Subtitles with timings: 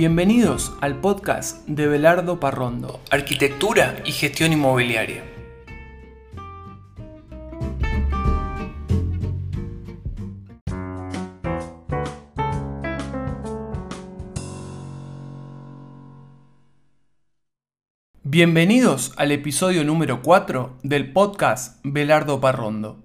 [0.00, 5.22] Bienvenidos al podcast de Belardo Parrondo, Arquitectura y Gestión Inmobiliaria.
[18.22, 23.02] Bienvenidos al episodio número 4 del podcast Belardo Parrondo.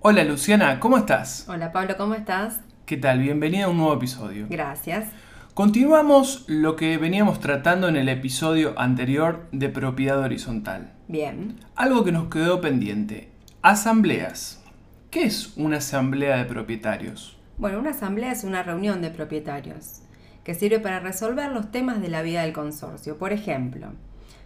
[0.00, 1.46] Hola Luciana, ¿cómo estás?
[1.46, 2.60] Hola Pablo, ¿cómo estás?
[2.86, 3.18] ¿Qué tal?
[3.18, 4.46] Bienvenida a un nuevo episodio.
[4.48, 5.08] Gracias.
[5.54, 10.94] Continuamos lo que veníamos tratando en el episodio anterior de propiedad horizontal.
[11.06, 11.60] Bien.
[11.76, 13.30] Algo que nos quedó pendiente.
[13.62, 14.64] Asambleas.
[15.12, 17.38] ¿Qué es una asamblea de propietarios?
[17.56, 20.00] Bueno, una asamblea es una reunión de propietarios
[20.42, 23.16] que sirve para resolver los temas de la vida del consorcio.
[23.16, 23.92] Por ejemplo,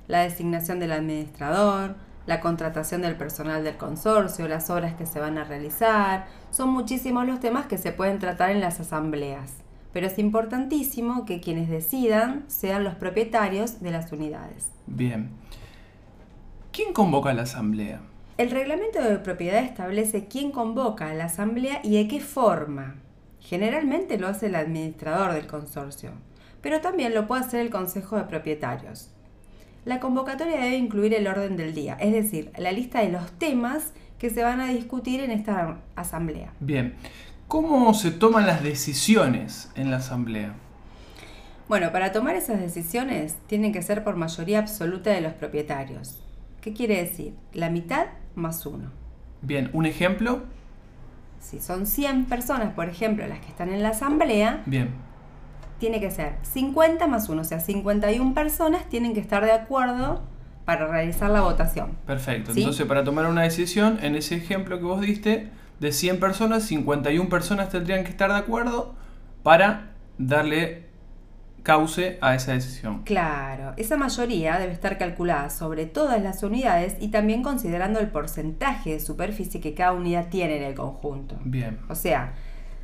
[0.09, 1.97] la designación del administrador,
[2.27, 6.27] la contratación del personal del consorcio, las obras que se van a realizar.
[6.51, 9.55] Son muchísimos los temas que se pueden tratar en las asambleas.
[9.99, 14.69] Pero es importantísimo que quienes decidan sean los propietarios de las unidades.
[14.87, 15.31] Bien.
[16.71, 18.01] ¿Quién convoca la asamblea?
[18.37, 22.95] El reglamento de propiedad establece quién convoca a la asamblea y de qué forma.
[23.41, 26.13] Generalmente lo hace el administrador del consorcio,
[26.63, 29.11] pero también lo puede hacer el consejo de propietarios.
[29.85, 33.93] La convocatoria debe incluir el orden del día, es decir, la lista de los temas
[34.21, 36.53] que se van a discutir en esta asamblea.
[36.61, 36.95] Bien,
[37.49, 40.55] ¿cómo se toman las decisiones en la asamblea?
[41.69, 46.23] Bueno, para tomar esas decisiones tienen que ser por mayoría absoluta de los propietarios.
[46.61, 47.35] ¿Qué quiere decir?
[47.53, 48.91] La mitad más uno.
[49.43, 50.43] Bien, ¿un ejemplo?
[51.41, 54.91] Si son 100 personas, por ejemplo, las que están en la asamblea, Bien,
[55.79, 60.23] tiene que ser 50 más 1, o sea, 51 personas tienen que estar de acuerdo
[60.65, 61.97] para realizar la votación.
[62.05, 62.53] perfecto.
[62.53, 62.61] ¿Sí?
[62.61, 65.49] Entonces, para tomar una decisión, en ese ejemplo que vos diste,
[65.81, 68.95] de 100 personas, 51 personas tendrían que estar de acuerdo
[69.43, 70.89] para darle
[71.63, 73.03] cauce a esa decisión.
[73.05, 78.93] Claro, esa mayoría debe estar calculada sobre todas las unidades y también considerando el porcentaje
[78.95, 81.37] de superficie que cada unidad tiene en el conjunto.
[81.45, 82.33] Bien, O sea,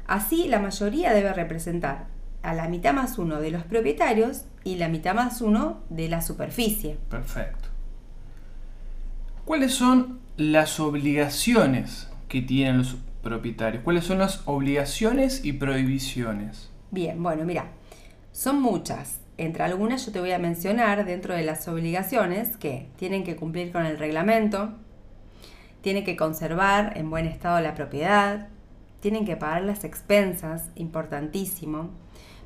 [0.07, 2.07] así la mayoría debe representar
[2.43, 6.21] a la mitad más uno de los propietarios y la mitad más uno de la
[6.21, 6.99] superficie.
[7.09, 7.71] perfecto.
[9.45, 13.85] ¿Cuáles son las obligaciones que tienen los propietarios?
[13.85, 16.69] ¿Cuáles son las obligaciones y prohibiciones?
[16.91, 17.67] Bien, bueno, mira,
[18.33, 19.21] son muchas.
[19.37, 23.71] Entre algunas yo te voy a mencionar dentro de las obligaciones que tienen que cumplir
[23.71, 24.73] con el reglamento,
[25.81, 28.49] tienen que conservar en buen estado la propiedad,
[28.99, 31.91] tienen que pagar las expensas, importantísimo,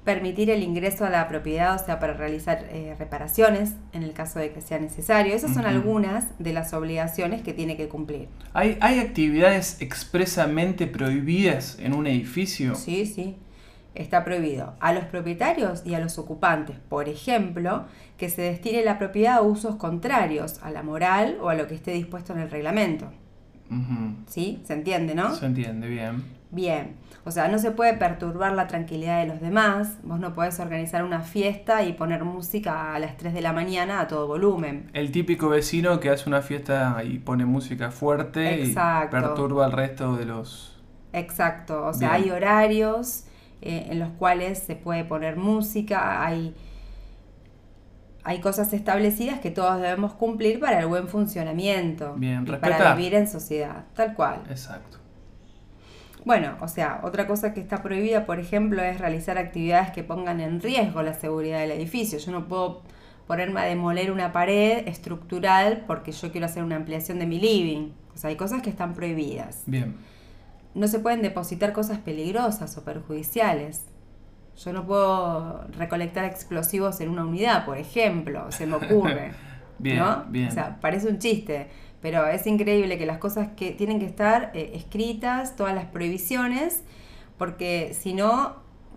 [0.08, 4.38] permitir el ingreso a la propiedad, o sea, para realizar eh, reparaciones en el caso
[4.38, 5.34] de que sea necesario.
[5.34, 8.28] Esas son algunas de las obligaciones que tiene que cumplir.
[8.54, 12.74] ¿Hay, hay actividades expresamente prohibidas en un edificio?
[12.74, 13.36] Sí, sí.
[13.94, 17.84] Está prohibido a los propietarios y a los ocupantes, por ejemplo,
[18.16, 21.74] que se destine la propiedad a usos contrarios a la moral o a lo que
[21.74, 23.12] esté dispuesto en el reglamento.
[24.26, 24.62] ¿Sí?
[24.64, 25.34] ¿Se entiende, no?
[25.34, 26.37] Se entiende bien.
[26.50, 26.96] Bien.
[27.24, 29.98] O sea, no se puede perturbar la tranquilidad de los demás.
[30.02, 34.00] Vos no podés organizar una fiesta y poner música a las 3 de la mañana
[34.00, 34.90] a todo volumen.
[34.94, 39.16] El típico vecino que hace una fiesta y pone música fuerte Exacto.
[39.16, 40.74] y perturba al resto de los...
[41.12, 42.22] Exacto, o sea, Bien.
[42.22, 43.24] hay horarios
[43.60, 46.54] eh, en los cuales se puede poner música, hay,
[48.24, 53.14] hay cosas establecidas que todos debemos cumplir para el buen funcionamiento Bien, y para vivir
[53.14, 54.42] en sociedad, tal cual.
[54.50, 54.98] Exacto.
[56.24, 60.40] Bueno, o sea, otra cosa que está prohibida, por ejemplo, es realizar actividades que pongan
[60.40, 62.18] en riesgo la seguridad del edificio.
[62.18, 62.82] Yo no puedo
[63.26, 67.92] ponerme a demoler una pared estructural porque yo quiero hacer una ampliación de mi living.
[68.14, 69.62] O sea, hay cosas que están prohibidas.
[69.66, 69.96] Bien.
[70.74, 73.84] no se pueden depositar cosas peligrosas o perjudiciales.
[74.56, 79.32] Yo no puedo recolectar explosivos en una unidad, por ejemplo, se me ocurre.
[79.78, 80.24] Bien, ¿no?
[80.28, 80.48] bien.
[80.48, 81.68] O sea, parece un chiste,
[82.00, 86.82] pero es increíble que las cosas que tienen que estar eh, escritas, todas las prohibiciones,
[87.36, 88.56] porque si no,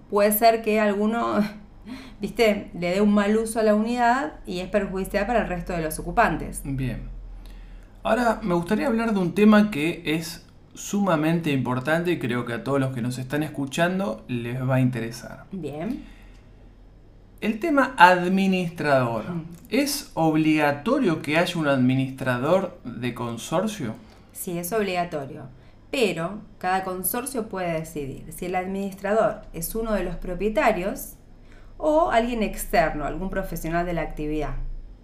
[0.10, 1.40] puede ser que alguno,
[2.22, 5.74] viste, le dé un mal uso a la unidad y es perjudicial para el resto
[5.74, 6.62] de los ocupantes.
[6.64, 7.10] Bien.
[8.04, 12.64] Ahora me gustaría hablar de un tema que es sumamente importante y creo que a
[12.64, 15.46] todos los que nos están escuchando les va a interesar.
[15.52, 16.04] Bien.
[17.42, 19.24] El tema administrador.
[19.68, 23.96] ¿Es obligatorio que haya un administrador de consorcio?
[24.32, 25.46] Sí, es obligatorio.
[25.90, 31.16] Pero cada consorcio puede decidir si el administrador es uno de los propietarios
[31.80, 34.54] o alguien externo, algún profesional de la actividad.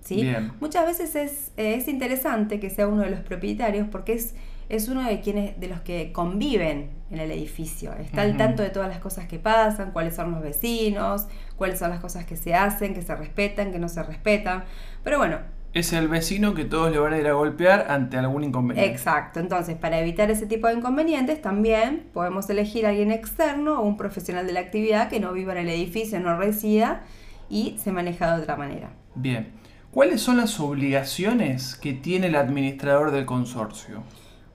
[0.01, 0.31] ¿sí?
[0.59, 4.35] Muchas veces es, es interesante que sea uno de los propietarios porque es
[4.69, 7.93] es uno de quienes de los que conviven en el edificio.
[7.93, 11.89] Está al tanto de todas las cosas que pasan, cuáles son los vecinos, cuáles son
[11.89, 14.65] las cosas que se hacen, que se respetan, que no se respetan.
[15.03, 15.39] Pero bueno,
[15.73, 18.89] Es el vecino que todos le van a ir a golpear ante algún inconveniente.
[18.91, 19.39] exacto.
[19.39, 23.95] Entonces, para evitar ese tipo de inconvenientes, también podemos elegir a alguien externo o un
[23.97, 27.03] profesional de la actividad que no viva en el edificio, no resida
[27.49, 28.89] y se maneja de otra manera.
[29.15, 29.51] Bien.
[29.91, 34.03] ¿Cuáles son las obligaciones que tiene el administrador del consorcio?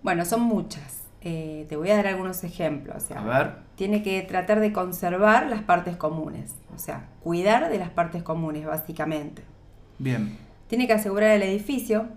[0.03, 1.03] Bueno, son muchas.
[1.21, 2.97] Eh, te voy a dar algunos ejemplos.
[2.97, 3.53] O sea, A ver.
[3.77, 8.67] tiene que tratar de conservar las partes comunes, o sea, cuidar de las partes comunes,
[8.67, 9.43] básicamente.
[9.99, 10.37] Bien.
[10.67, 12.09] Tiene que asegurar el edificio,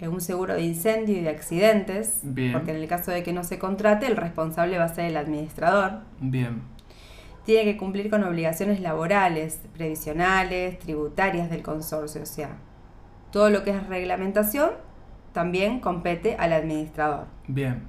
[0.00, 2.52] eh, un seguro de incendio y de accidentes, Bien.
[2.52, 5.16] porque en el caso de que no se contrate, el responsable va a ser el
[5.18, 6.00] administrador.
[6.20, 6.62] Bien.
[7.44, 12.56] Tiene que cumplir con obligaciones laborales, previsionales, tributarias del consorcio, o sea,
[13.30, 14.70] todo lo que es reglamentación
[15.34, 17.26] también compete al administrador.
[17.46, 17.82] Bien.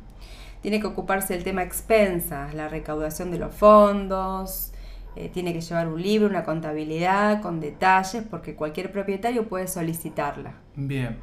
[0.62, 4.74] Tiene que ocuparse del tema expensas, la recaudación de los fondos,
[5.15, 10.56] eh, tiene que llevar un libro, una contabilidad con detalles, porque cualquier propietario puede solicitarla.
[10.75, 11.18] Bien.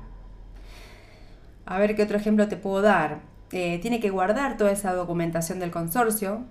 [1.67, 3.21] A ver qué otro ejemplo te puedo dar.
[3.51, 6.45] Eh, tiene que guardar toda esa documentación del consorcio,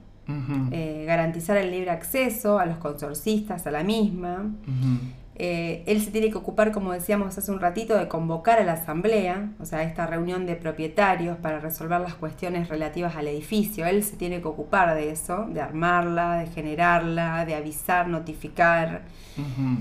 [0.72, 4.54] eh, garantizar el libre acceso a los consorcistas a la misma.
[4.64, 5.21] Ujú.
[5.44, 8.74] Eh, él se tiene que ocupar, como decíamos hace un ratito, de convocar a la
[8.74, 13.88] asamblea, o sea, esta reunión de propietarios para resolver las cuestiones relativas al edificio.
[13.88, 19.02] Él se tiene que ocupar de eso, de armarla, de generarla, de avisar, notificar.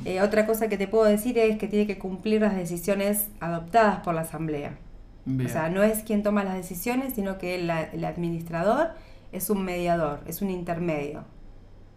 [0.06, 4.00] Eh, otra cosa que te puedo decir es que tiene que cumplir las decisiones adoptadas
[4.00, 4.78] por la asamblea.
[5.26, 5.46] Bien.
[5.46, 8.92] O sea, no es quien toma las decisiones, sino que el, el administrador
[9.30, 11.24] es un mediador, es un intermedio,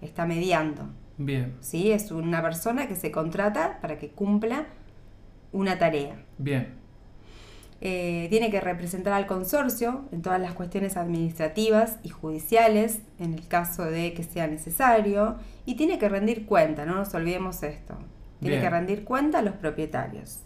[0.01, 0.89] está mediando.
[1.17, 1.55] Bien.
[1.61, 1.91] ¿sí?
[1.91, 4.65] Es una persona que se contrata para que cumpla
[5.51, 6.15] una tarea.
[6.37, 6.81] Bien.
[7.85, 13.45] Eh, tiene que representar al consorcio en todas las cuestiones administrativas y judiciales, en el
[13.47, 17.95] caso de que sea necesario, y tiene que rendir cuenta, no nos olvidemos esto.
[18.39, 18.61] Tiene Bien.
[18.61, 20.39] que rendir cuenta a los propietarios.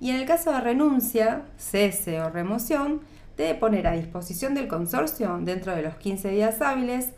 [0.00, 3.02] Y en el caso de renuncia, cese o remoción,
[3.36, 7.10] debe poner a disposición del consorcio, dentro de los 15 días hábiles,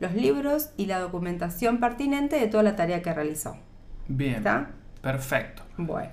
[0.00, 3.56] los libros y la documentación pertinente de toda la tarea que realizó.
[4.08, 4.36] Bien.
[4.36, 4.70] ¿Está?
[5.02, 5.62] Perfecto.
[5.76, 6.10] Bueno.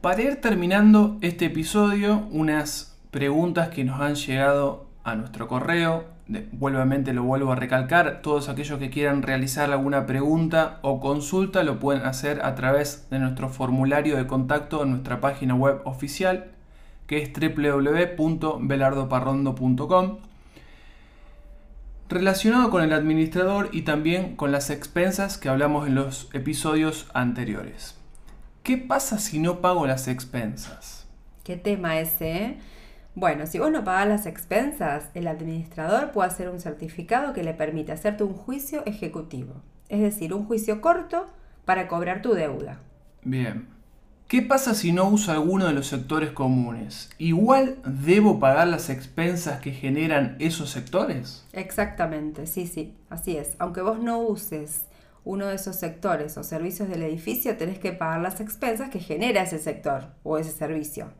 [0.00, 6.04] Para ir terminando este episodio, unas preguntas que nos han llegado a nuestro correo.
[6.26, 11.64] De, vuelvamente lo vuelvo a recalcar, todos aquellos que quieran realizar alguna pregunta o consulta
[11.64, 16.52] lo pueden hacer a través de nuestro formulario de contacto en nuestra página web oficial
[17.06, 20.18] que es www.belardoparrondo.com
[22.12, 27.96] relacionado con el administrador y también con las expensas que hablamos en los episodios anteriores.
[28.62, 31.08] ¿Qué pasa si no pago las expensas?
[31.44, 32.30] ¿Qué tema ese?
[32.30, 32.58] eh?
[33.14, 37.52] Bueno, si vos no pagás las expensas, el administrador puede hacer un certificado que le
[37.52, 39.62] permite hacerte un juicio ejecutivo.
[39.88, 41.28] Es decir, un juicio corto
[41.64, 42.80] para cobrar tu deuda.
[43.22, 43.68] Bien.
[44.32, 47.10] ¿Qué pasa si no uso alguno de los sectores comunes?
[47.18, 51.46] ¿Igual debo pagar las expensas que generan esos sectores?
[51.52, 53.56] Exactamente, sí, sí, así es.
[53.58, 54.86] Aunque vos no uses
[55.24, 59.42] uno de esos sectores o servicios del edificio, tenés que pagar las expensas que genera
[59.42, 61.10] ese sector o ese servicio.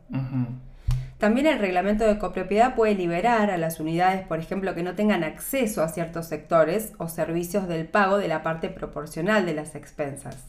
[1.19, 5.23] También el reglamento de copropiedad puede liberar a las unidades, por ejemplo, que no tengan
[5.23, 10.47] acceso a ciertos sectores o servicios del pago de la parte proporcional de las expensas.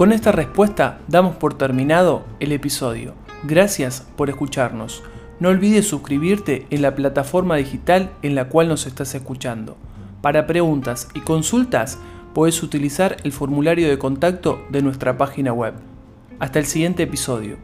[0.00, 3.12] Con esta respuesta damos por terminado el episodio.
[3.42, 5.02] Gracias por escucharnos.
[5.40, 9.76] No olvides suscribirte en la plataforma digital en la cual nos estás escuchando.
[10.22, 11.98] Para preguntas y consultas,
[12.32, 15.74] puedes utilizar el formulario de contacto de nuestra página web.
[16.38, 17.58] Hasta el siguiente episodio.